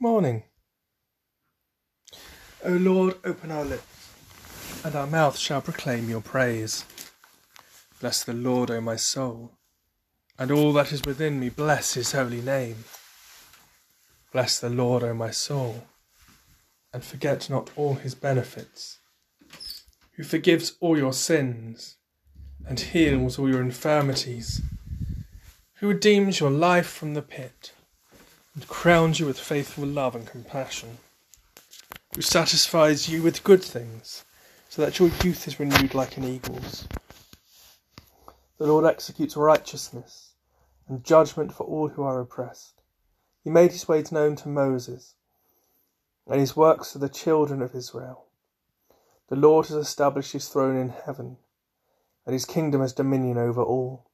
[0.00, 0.42] morning.
[2.64, 4.10] O Lord, open our lips,
[4.84, 6.84] and our mouth shall proclaim your praise.
[8.00, 9.52] Bless the Lord, O my soul,
[10.38, 12.84] and all that is within me, bless his holy name.
[14.32, 15.86] Bless the Lord, O my soul,
[16.92, 18.98] and forget not all his benefits,
[20.12, 21.96] who forgives all your sins
[22.66, 24.60] and heals all your infirmities,
[25.74, 27.72] who redeems your life from the pit
[28.54, 30.98] and crowns you with faithful love and compassion,
[32.14, 34.24] who satisfies you with good things,
[34.68, 36.86] so that your youth is renewed like an eagle's.
[38.58, 40.34] The Lord executes righteousness
[40.86, 42.80] and judgment for all who are oppressed.
[43.42, 45.14] He made his ways known to Moses,
[46.28, 48.26] and his works to the children of Israel.
[49.28, 51.38] The Lord has established his throne in heaven,
[52.24, 54.06] and his kingdom has dominion over all.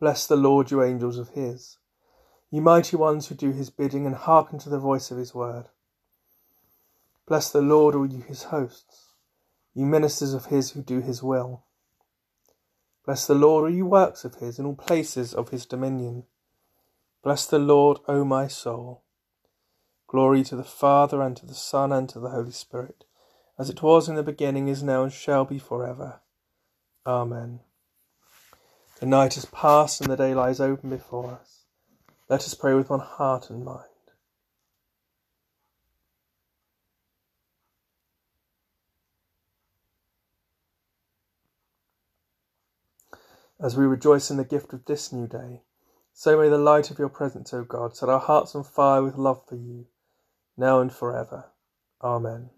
[0.00, 1.76] Bless the Lord, you angels of his
[2.52, 5.70] Ye mighty ones who do his bidding and hearken to the voice of his word.
[7.26, 9.14] Bless the Lord, all you his hosts,
[9.72, 11.64] ye ministers of his who do his will.
[13.06, 16.24] Bless the Lord, all you works of his, in all places of his dominion.
[17.24, 19.02] Bless the Lord, O my soul.
[20.06, 23.04] Glory to the Father, and to the Son, and to the Holy Spirit,
[23.58, 26.20] as it was in the beginning, is now, and shall be for ever.
[27.06, 27.60] Amen.
[29.00, 31.61] The night is past, and the day lies open before us.
[32.28, 33.84] Let us pray with one heart and mind.
[43.60, 45.62] As we rejoice in the gift of this new day,
[46.12, 49.16] so may the light of your presence, O God, set our hearts on fire with
[49.16, 49.86] love for you,
[50.56, 51.44] now and forever.
[52.02, 52.50] Amen.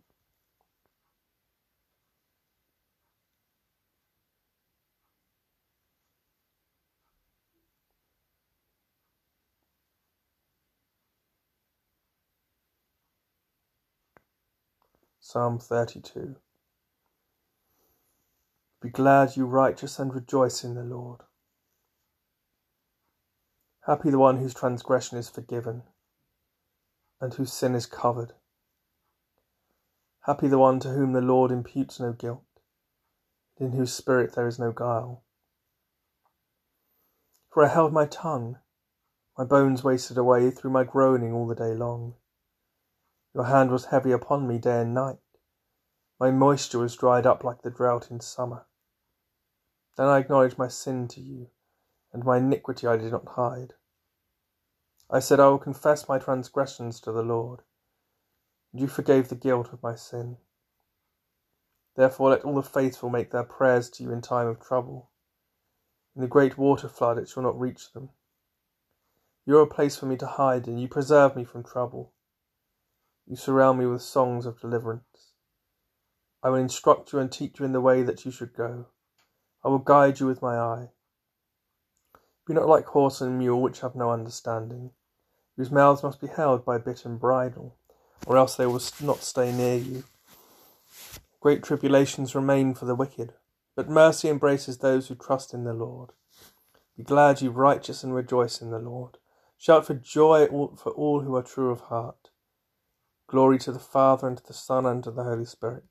[15.34, 16.36] Psalm 32.
[18.80, 21.22] Be glad, you righteous, and rejoice in the Lord.
[23.84, 25.82] Happy the one whose transgression is forgiven,
[27.20, 28.34] and whose sin is covered.
[30.20, 32.44] Happy the one to whom the Lord imputes no guilt,
[33.58, 35.24] and in whose spirit there is no guile.
[37.52, 38.58] For I held my tongue,
[39.36, 42.14] my bones wasted away through my groaning all the day long.
[43.34, 45.16] Your hand was heavy upon me day and night.
[46.20, 48.66] My moisture was dried up like the drought in summer.
[49.96, 51.48] Then I acknowledged my sin to you,
[52.12, 53.74] and my iniquity I did not hide.
[55.10, 57.62] I said, I will confess my transgressions to the Lord,
[58.72, 60.38] and you forgave the guilt of my sin.
[61.96, 65.10] Therefore, let all the faithful make their prayers to you in time of trouble.
[66.16, 68.10] In the great water flood, it shall not reach them.
[69.46, 72.12] You are a place for me to hide in, you preserve me from trouble.
[73.26, 75.02] You surround me with songs of deliverance.
[76.44, 78.86] I will instruct you and teach you in the way that you should go.
[79.64, 80.88] I will guide you with my eye.
[82.46, 84.90] Be not like horse and mule, which have no understanding,
[85.56, 87.76] whose mouths must be held by bit and bridle,
[88.26, 90.04] or else they will not stay near you.
[91.40, 93.32] Great tribulations remain for the wicked,
[93.74, 96.10] but mercy embraces those who trust in the Lord.
[96.94, 99.16] Be glad, you righteous, and rejoice in the Lord.
[99.56, 102.28] Shout for joy for all who are true of heart.
[103.28, 105.84] Glory to the Father, and to the Son, and to the Holy Spirit.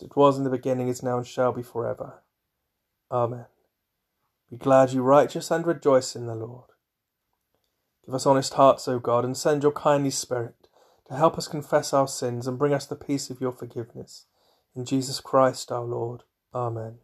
[0.00, 2.22] It was in the beginning, is now, and shall be for ever.
[3.10, 3.46] Amen.
[4.50, 6.70] Be glad, you righteous, and rejoice in the Lord.
[8.04, 10.68] Give us honest hearts, O God, and send your kindly Spirit
[11.08, 14.26] to help us confess our sins and bring us the peace of your forgiveness.
[14.74, 16.22] In Jesus Christ our Lord.
[16.54, 16.98] Amen.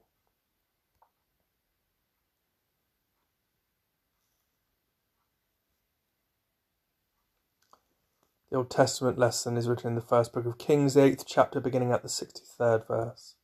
[8.50, 11.60] The Old Testament lesson is written in the first book of Kings, the eighth chapter,
[11.60, 13.34] beginning at the 63rd verse.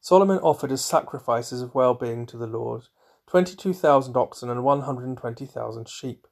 [0.00, 2.84] Solomon offered as sacrifices of well being to the Lord
[3.26, 6.26] 22,000 oxen and 120,000 sheep.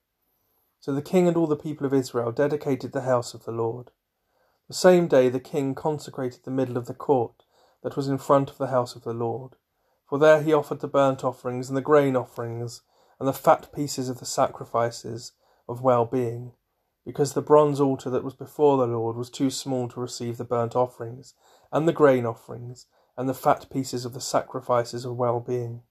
[0.80, 3.90] So the king and all the people of Israel dedicated the house of the Lord.
[4.68, 7.42] The same day the king consecrated the middle of the court
[7.82, 9.56] that was in front of the house of the Lord.
[10.08, 12.80] For there he offered the burnt offerings and the grain offerings
[13.18, 15.32] and the fat pieces of the sacrifices
[15.68, 16.52] of well being
[17.04, 20.44] because the bronze altar that was before the Lord was too small to receive the
[20.44, 21.34] burnt offerings,
[21.72, 22.86] and the grain offerings,
[23.16, 25.82] and the fat pieces of the sacrifices of well being.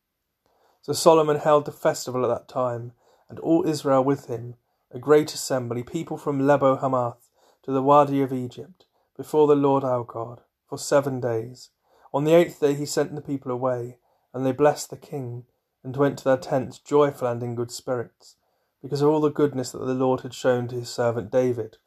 [0.81, 2.93] So Solomon held the festival at that time,
[3.29, 4.55] and all Israel with him,
[4.91, 7.29] a great assembly, people from Lebo Hamath
[7.63, 8.85] to the Wadi of Egypt,
[9.15, 11.69] before the Lord our God, for seven days.
[12.13, 13.97] On the eighth day he sent the people away,
[14.33, 15.45] and they blessed the king,
[15.83, 18.35] and went to their tents joyful and in good spirits.
[18.81, 21.77] Because of all the goodness that the Lord had shown to his servant David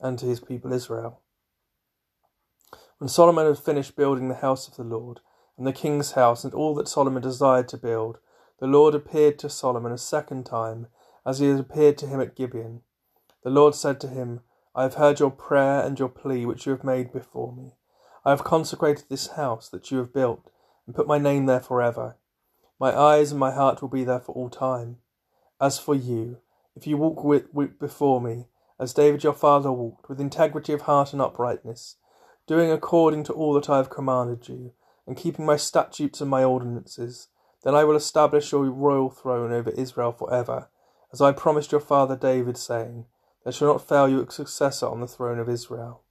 [0.00, 1.20] and to his people Israel.
[2.98, 5.20] When Solomon had finished building the house of the Lord,
[5.56, 8.18] and the king's house, and all that Solomon desired to build,
[8.60, 10.86] the Lord appeared to Solomon a second time,
[11.26, 12.80] as he had appeared to him at Gibeon.
[13.42, 14.40] The Lord said to him,
[14.74, 17.74] I have heard your prayer and your plea which you have made before me.
[18.24, 20.50] I have consecrated this house that you have built,
[20.86, 22.16] and put my name there for ever.
[22.78, 24.98] My eyes and my heart will be there for all time.
[25.60, 26.38] As for you,
[26.74, 28.46] if you walk with, with, before me,
[28.78, 31.96] as David your father walked, with integrity of heart and uprightness,
[32.46, 34.72] doing according to all that I have commanded you,
[35.06, 37.28] and keeping my statutes and my ordinances,
[37.62, 40.68] then I will establish your royal throne over Israel for ever,
[41.12, 43.06] as I promised your father David, saying,
[43.44, 46.04] There shall not fail you a successor on the throne of Israel.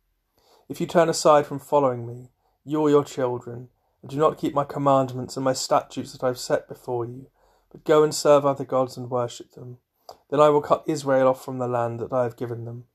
[0.67, 2.29] If you turn aside from following me,
[2.63, 3.69] you or your children,
[4.01, 7.27] and do not keep my commandments and my statutes that I have set before you,
[7.71, 9.77] but go and serve other gods and worship them.
[10.29, 12.85] Then I will cut Israel off from the land that I have given them,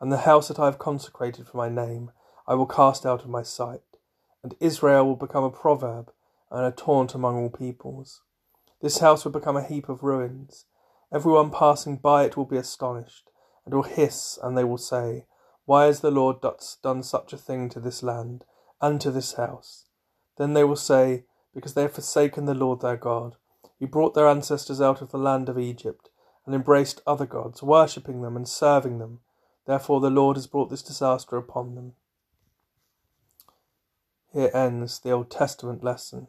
[0.00, 2.10] and the house that I have consecrated for my name
[2.46, 3.98] I will cast out of my sight,
[4.42, 6.12] and Israel will become a proverb
[6.50, 8.22] and a taunt among all peoples.
[8.80, 10.66] This house will become a heap of ruins.
[11.12, 13.30] Everyone passing by it will be astonished,
[13.64, 15.26] and will hiss, and they will say,
[15.64, 16.36] Why has the Lord
[16.82, 18.44] done such a thing to this land
[18.80, 19.86] and to this house?
[20.36, 23.36] Then they will say, Because they have forsaken the Lord their God
[23.78, 26.10] who brought their ancestors out of the land of Egypt,
[26.46, 29.20] and embraced other gods, worshipping them and serving them.
[29.66, 31.94] Therefore the Lord has brought this disaster upon them.
[34.32, 36.26] Here ends the Old Testament lesson.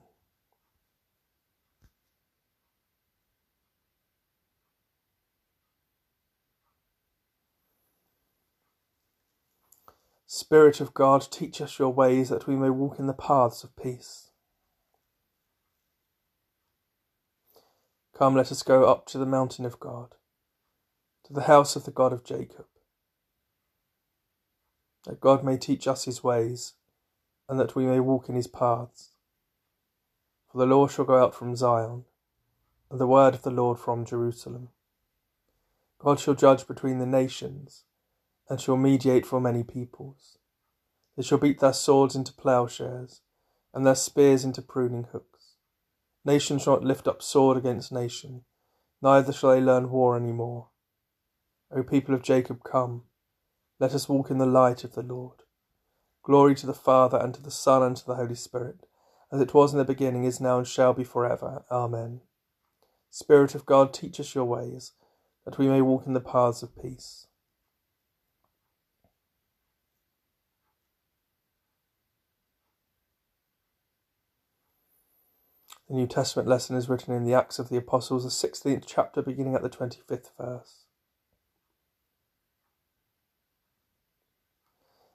[10.27, 13.75] Spirit of God, teach us your ways that we may walk in the paths of
[13.75, 14.25] peace.
[18.17, 20.15] Come, let us go up to the mountain of God,
[21.25, 22.65] to the house of the God of Jacob,
[25.06, 26.73] that God may teach us his ways,
[27.50, 29.12] and that we may walk in his paths.
[30.50, 32.06] For the law shall go out from Zion,
[32.89, 34.69] and the word of the Lord from Jerusalem.
[36.00, 37.83] God shall judge between the nations,
[38.47, 40.38] and shall mediate for many peoples.
[41.17, 43.19] They shall beat their swords into plowshares,
[43.73, 45.44] and their spears into pruning hooks.
[46.25, 48.45] Nation shall not lift up sword against nation,
[49.00, 50.69] neither shall they learn war any more.
[51.72, 53.04] O people of Jacob, come,
[53.80, 55.44] let us walk in the light of the Lord.
[56.24, 58.88] Glory to the Father, and to the Son, and to the Holy Spirit,
[59.31, 61.63] as it was in the beginning, is now, and shall be for ever.
[61.69, 62.22] Amen.
[63.12, 64.94] Spirit of God, teach us your ways,
[65.45, 67.25] that we may walk in the paths of peace.
[75.87, 79.21] The New Testament lesson is written in the Acts of the Apostles, the 16th chapter,
[79.21, 80.85] beginning at the 25th verse.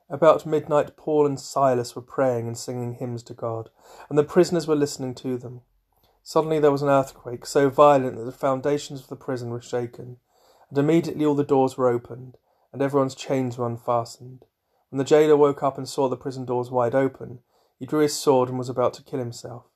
[0.08, 3.70] About midnight, Paul and Silas were praying and singing hymns to God,
[4.08, 5.62] and the prisoners were listening to them.
[6.22, 10.19] Suddenly there was an earthquake, so violent that the foundations of the prison were shaken,
[10.69, 12.37] and immediately all the doors were opened,
[12.73, 14.44] and everyone's chains were unfastened.
[14.90, 17.40] When the jailer woke up and saw the prison doors wide open,
[17.76, 19.69] he drew his sword and was about to kill himself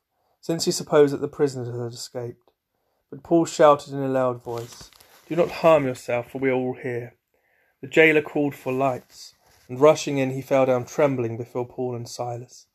[0.44, 2.50] since he supposed that the prisoners had escaped.
[3.08, 4.90] But Paul shouted in a loud voice,
[5.26, 7.14] Do not harm yourself, for we are all here.
[7.80, 9.34] The jailer called for lights,
[9.70, 12.66] and rushing in, he fell down trembling before Paul and Silas.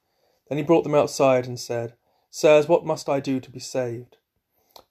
[0.48, 1.94] Then he brought them outside and said,
[2.32, 4.18] Sirs, what must I do to be saved?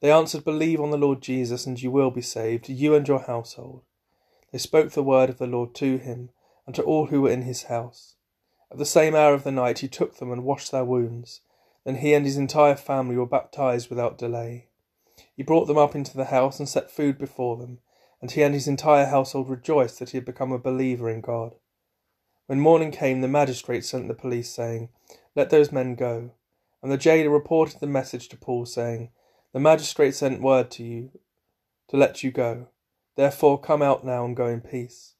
[0.00, 3.22] They answered, Believe on the Lord Jesus, and you will be saved, you and your
[3.22, 3.82] household.
[4.52, 6.30] They spoke the word of the Lord to him,
[6.64, 8.14] and to all who were in his house.
[8.70, 11.40] At the same hour of the night he took them and washed their wounds.
[11.84, 14.68] Then he and his entire family were baptized without delay.
[15.34, 17.78] He brought them up into the house and set food before them,
[18.20, 21.54] and he and his entire household rejoiced that he had become a believer in God.
[22.46, 24.88] When morning came, the magistrate sent the police, saying,
[25.36, 26.32] Let those men go.
[26.82, 29.10] And the jailer reported the message to Paul, saying,
[29.52, 31.10] The magistrate sent word to you
[31.88, 32.68] to let you go.
[33.16, 35.14] Therefore come out now and go in peace.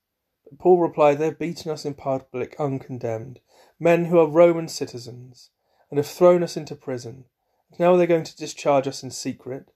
[0.45, 3.41] But Paul replied, They have beaten us in public uncondemned,
[3.79, 5.50] men who are Roman citizens
[5.90, 7.25] and have thrown us into prison.
[7.71, 9.71] And now are they going to discharge us in secret?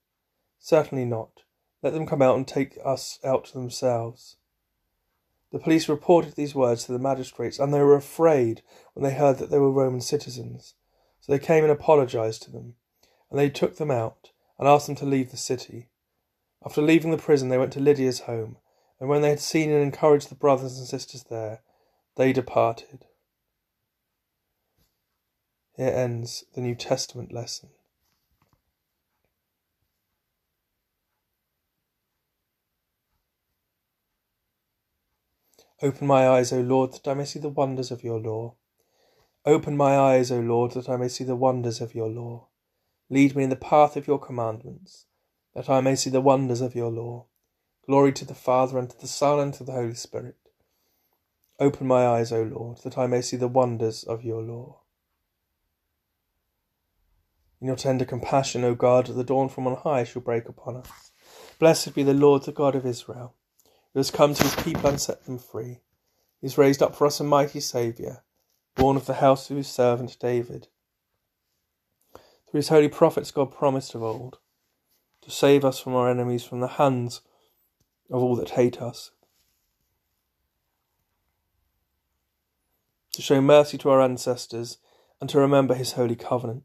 [0.58, 1.42] Certainly not.
[1.82, 4.36] Let them come out and take us out themselves.
[5.50, 8.62] The police reported these words to the magistrates, and they were afraid
[8.94, 10.74] when they heard that they were Roman citizens.
[11.20, 12.74] So they came and apologized to them,
[13.30, 15.88] and they took them out and asked them to leave the city.
[16.64, 18.56] After leaving the prison, they went to Lydia's home,
[18.98, 21.60] and when they had seen and encouraged the brothers and sisters there,
[22.16, 23.06] they departed.
[25.76, 27.70] Here ends the New Testament lesson.
[35.82, 38.54] Open my eyes, O Lord, that I may see the wonders of your law.
[39.44, 42.46] Open my eyes, O Lord, that I may see the wonders of your law.
[43.10, 45.06] Lead me in the path of your commandments,
[45.54, 47.26] that I may see the wonders of your law.
[47.86, 50.36] Glory to the Father, and to the Son, and to the Holy Spirit.
[51.58, 54.81] Open my eyes, O Lord, that I may see the wonders of your law.
[57.62, 61.12] In your tender compassion, O God, the dawn from on high shall break upon us.
[61.60, 63.36] Blessed be the Lord, the God of Israel
[63.92, 65.80] who has come to his people and set them free.
[66.40, 68.24] He has raised up for us a mighty Saviour,
[68.74, 70.66] born of the house of his servant David.
[72.50, 74.38] Through his holy prophets, God promised of old
[75.20, 77.20] to save us from our enemies, from the hands
[78.10, 79.12] of all that hate us,
[83.12, 84.78] to show mercy to our ancestors,
[85.20, 86.64] and to remember his holy covenant.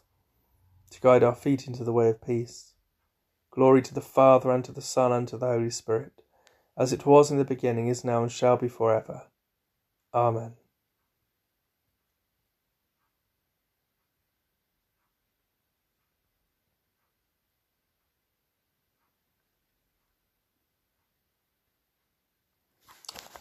[0.91, 2.73] to guide our feet into the way of peace.
[3.51, 6.13] Glory to the Father, and to the Son, and to the Holy Spirit,
[6.77, 9.23] as it was in the beginning, is now, and shall be for ever.
[10.13, 10.53] Amen.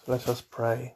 [0.06, 0.94] Let us pray.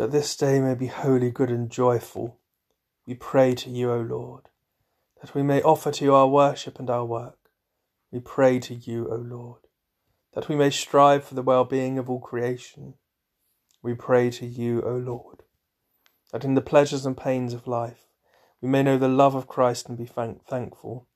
[0.00, 2.38] That this day may be holy, good, and joyful,
[3.06, 4.44] we pray to you, O Lord,
[5.20, 7.36] that we may offer to you our worship and our work.
[8.10, 9.60] We pray to you, O Lord,
[10.32, 12.94] that we may strive for the well being of all creation.
[13.82, 15.42] We pray to you, O Lord,
[16.32, 18.06] that in the pleasures and pains of life
[18.62, 21.08] we may know the love of Christ and be thank- thankful.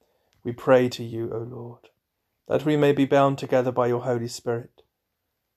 [0.43, 1.89] We pray to you, O Lord,
[2.49, 4.74] that we may be bound together by your Holy Spirit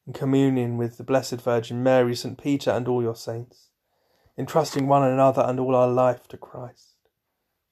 [0.08, 2.42] in communion with the Blessed Virgin Mary, St.
[2.42, 3.68] Peter, and all your saints,
[4.38, 6.96] entrusting one another and all our life to Christ.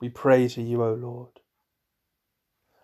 [0.01, 1.39] We pray to you, O Lord.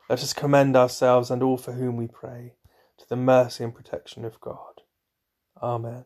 [0.09, 2.55] Let us commend ourselves and all for whom we pray
[2.97, 4.81] to the mercy and protection of God.
[5.61, 6.05] Amen.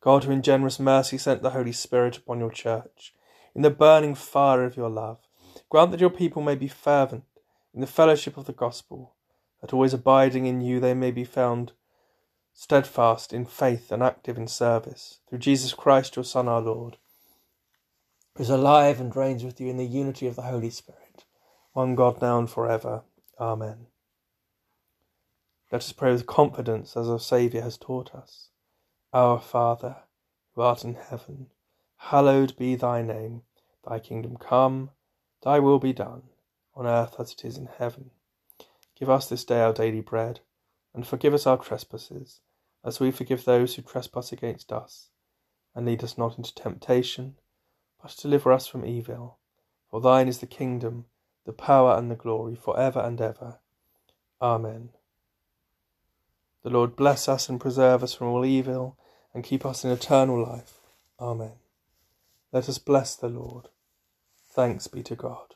[0.00, 3.14] God, who in generous mercy sent the Holy Spirit upon your church,
[3.54, 5.18] in the burning fire of your love,
[5.70, 7.24] grant that your people may be fervent
[7.74, 9.14] in the fellowship of the gospel
[9.60, 11.72] that always abiding in you they may be found
[12.52, 16.96] steadfast in faith and active in service, through Jesus Christ, your Son, our Lord,
[18.34, 21.24] who is alive and reigns with you in the unity of the Holy Spirit,
[21.72, 23.02] one God now and forever.
[23.38, 23.86] Amen.
[25.70, 28.48] Let us pray with confidence as our Saviour has taught us.
[29.12, 29.96] Our Father,
[30.54, 31.48] who art in heaven,
[31.96, 33.42] hallowed be thy name.
[33.88, 34.90] Thy kingdom come,
[35.44, 36.22] thy will be done,
[36.74, 38.10] on earth as it is in heaven.
[38.98, 40.40] Give us this day our daily bread,
[40.92, 42.40] and forgive us our trespasses,
[42.84, 45.10] as we forgive those who trespass against us.
[45.74, 47.36] And lead us not into temptation,
[48.02, 49.38] but deliver us from evil.
[49.90, 51.04] For thine is the kingdom,
[51.44, 53.60] the power, and the glory, for ever and ever.
[54.42, 54.90] Amen.
[56.64, 58.98] The Lord bless us and preserve us from all evil,
[59.32, 60.80] and keep us in eternal life.
[61.20, 61.52] Amen.
[62.52, 63.68] Let us bless the Lord.
[64.50, 65.54] Thanks be to God.